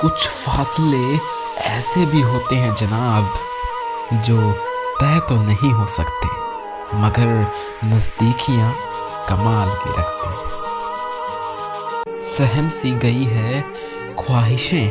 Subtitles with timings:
[0.00, 1.16] कुछ फासले
[1.62, 3.30] ऐसे भी होते हैं जनाब,
[4.24, 4.52] जो
[5.00, 6.28] तय तो नहीं हो सकते,
[6.96, 7.52] मगर
[7.84, 8.74] नजदीकियाँ
[9.28, 10.48] कमाल की रखती
[12.32, 13.62] सहम सी गई है
[14.18, 14.88] ख्वाहिशें।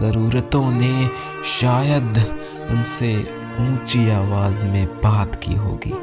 [0.00, 1.08] जरूरतों ने
[1.60, 2.18] शायद
[2.70, 3.16] उनसे
[3.60, 5.94] ऊँची आवाज़ में बात की होगी।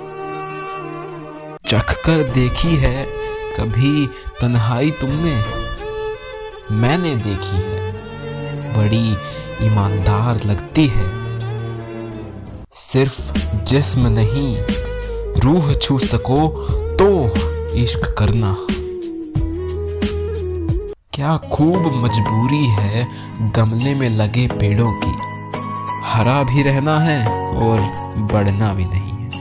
[1.70, 3.06] चख कर देखी है
[3.60, 4.08] कभी
[4.42, 5.63] तन्हाई तुमने
[6.74, 7.92] मैंने देखी है।
[8.78, 9.18] बड़ी
[9.66, 11.10] ईमानदार लगती है।
[12.76, 13.32] सिर्फ़
[13.64, 14.58] जिस्म नहीं,
[15.40, 16.48] रूह छू सको
[16.96, 17.10] तो
[17.76, 18.58] इश्क करना।
[21.14, 23.08] क्या खूब मजबूरी है
[23.56, 25.14] गमले में लगे पेड़ों की।
[26.04, 27.80] हरा भी रहना है और
[28.32, 29.32] बढ़ना भी नहीं है।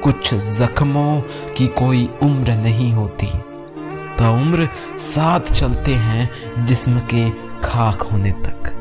[0.00, 1.20] कुछ जख्मों
[1.56, 3.28] की कोई उम्र नहीं होती।
[4.28, 4.66] उम्र
[4.98, 7.30] साथ चलते हैं जिस्म के
[7.62, 8.72] खाक होने तक।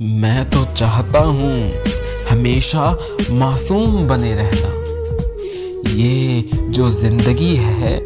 [0.00, 1.52] मैं तो चाहता हूँ
[2.30, 2.84] हमेशा
[3.30, 4.68] मासूम बने रहना।
[5.92, 7.98] ये जो ज़िंदगी है,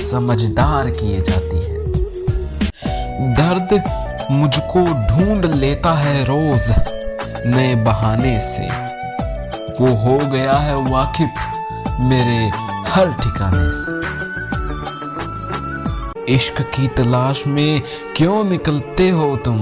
[0.00, 1.80] समझदार किए जाती है।
[3.34, 3.82] दर्द
[4.30, 6.70] मुझको ढूंढ लेता है रोज
[7.46, 8.66] नए बहाने से।
[9.80, 12.50] वो हो गया है वाकिफ मेरे
[12.92, 13.92] हर ठिकाने से।
[16.34, 17.82] इश्क की तलाश में
[18.16, 19.60] क्यों निकलते हो तुम?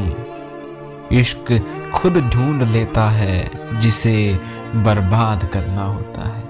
[1.12, 1.52] इश्क
[1.94, 4.38] खुद ढूंढ लेता है, जिसे
[4.76, 6.42] बर्बाद करना होता है।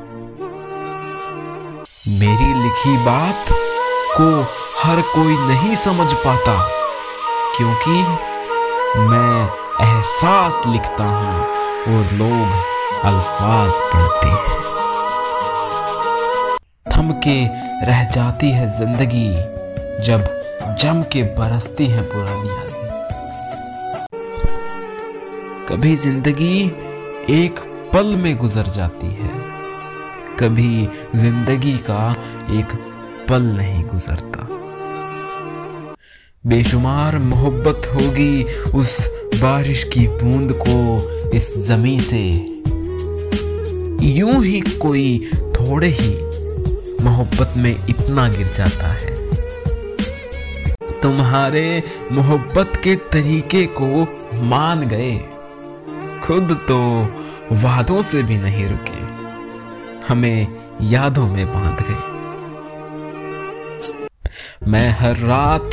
[2.19, 3.53] मेरी लिखी बात
[4.17, 4.29] को
[4.83, 6.57] हर कोई नहीं समझ पाता,
[7.57, 8.03] क्योंकि
[9.01, 9.45] मैं
[9.83, 11.41] एहसास लिखता हूँ
[11.87, 12.49] और लोग
[13.05, 14.80] अल्फाज पढ़ते हैं।
[17.01, 17.35] थम के
[17.87, 19.29] रह जाती है ज़िंदगी
[20.05, 20.25] जब
[20.81, 22.49] जम के बरसती है पुरानी
[25.69, 26.61] कभी ज़िंदगी
[27.31, 27.61] एक
[27.95, 29.31] पल में गुजर जाती है।
[30.41, 32.13] कभी ज़िंदगी का
[32.59, 32.77] एक
[33.29, 34.47] पल नहीं गुजरता।
[36.45, 38.45] बेशुमार मोहब्बत होगी
[38.75, 38.99] उस
[39.37, 42.27] बारिश की बूंद को इस जमी से।
[44.09, 46.30] यूँ ही कोई थोड़े ही
[47.01, 49.31] मोहब्बत में इतना गिर जाता है।
[51.03, 54.03] तुम्हारे मोहब्बत के तरीके को
[54.35, 55.17] मान गए।
[56.25, 56.79] खुद तो
[57.53, 59.01] वादों से भी नहीं रुके।
[60.09, 62.11] हमें यादों में बाँध गए।
[64.71, 65.71] मैं हर रात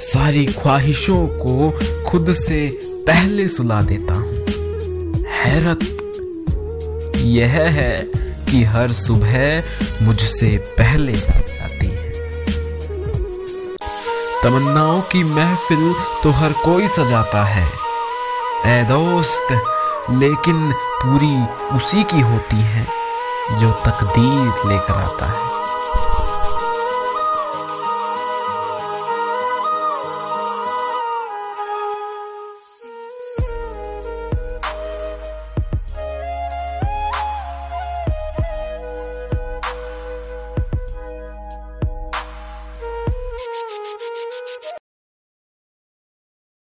[0.00, 4.32] सारी ख्वाहिशों को खुद से पहले सुला देता हूँ।
[5.28, 5.80] हैरत
[7.16, 8.21] यह है
[8.52, 12.10] कि हर सुबह मुझसे पहले जाग जाती है।
[14.42, 17.66] तमन्नाओं की महफिल तो हर कोई सजाता है।
[18.66, 19.52] ए दोस्त,
[20.10, 21.34] लेकिन पूरी
[21.76, 22.86] उसी की होती है
[23.52, 25.61] जो तकदीर लेकर आता है।